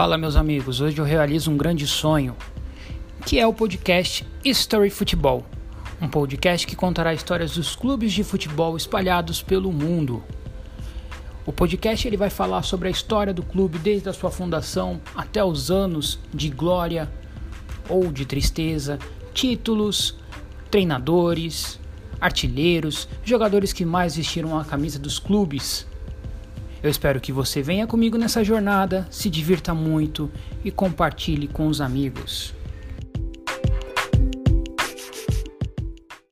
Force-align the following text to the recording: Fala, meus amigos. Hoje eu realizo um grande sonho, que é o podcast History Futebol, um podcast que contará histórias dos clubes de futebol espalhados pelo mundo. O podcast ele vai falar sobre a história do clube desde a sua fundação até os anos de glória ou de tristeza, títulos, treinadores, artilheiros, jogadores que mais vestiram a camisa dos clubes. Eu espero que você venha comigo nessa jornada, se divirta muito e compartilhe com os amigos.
Fala, 0.00 0.16
meus 0.16 0.34
amigos. 0.34 0.80
Hoje 0.80 0.96
eu 0.96 1.04
realizo 1.04 1.50
um 1.50 1.58
grande 1.58 1.86
sonho, 1.86 2.34
que 3.26 3.38
é 3.38 3.46
o 3.46 3.52
podcast 3.52 4.26
History 4.42 4.88
Futebol, 4.88 5.44
um 6.00 6.08
podcast 6.08 6.66
que 6.66 6.74
contará 6.74 7.12
histórias 7.12 7.54
dos 7.54 7.76
clubes 7.76 8.10
de 8.10 8.24
futebol 8.24 8.78
espalhados 8.78 9.42
pelo 9.42 9.70
mundo. 9.70 10.24
O 11.44 11.52
podcast 11.52 12.08
ele 12.08 12.16
vai 12.16 12.30
falar 12.30 12.62
sobre 12.62 12.88
a 12.88 12.90
história 12.90 13.34
do 13.34 13.42
clube 13.42 13.76
desde 13.78 14.08
a 14.08 14.14
sua 14.14 14.30
fundação 14.30 14.98
até 15.14 15.44
os 15.44 15.70
anos 15.70 16.18
de 16.32 16.48
glória 16.48 17.06
ou 17.86 18.10
de 18.10 18.24
tristeza, 18.24 18.98
títulos, 19.34 20.16
treinadores, 20.70 21.78
artilheiros, 22.18 23.06
jogadores 23.22 23.70
que 23.70 23.84
mais 23.84 24.16
vestiram 24.16 24.58
a 24.58 24.64
camisa 24.64 24.98
dos 24.98 25.18
clubes. 25.18 25.86
Eu 26.82 26.88
espero 26.88 27.20
que 27.20 27.30
você 27.30 27.62
venha 27.62 27.86
comigo 27.86 28.16
nessa 28.16 28.42
jornada, 28.42 29.06
se 29.10 29.28
divirta 29.28 29.74
muito 29.74 30.30
e 30.64 30.70
compartilhe 30.70 31.46
com 31.46 31.66
os 31.66 31.80
amigos. 31.80 32.54